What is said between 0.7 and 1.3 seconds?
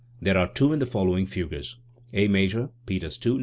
in the following